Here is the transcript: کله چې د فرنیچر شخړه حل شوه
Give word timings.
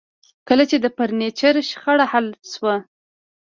کله 0.47 0.63
چې 0.69 0.77
د 0.79 0.85
فرنیچر 0.97 1.55
شخړه 1.69 2.05
حل 2.11 2.27
شوه 2.51 2.75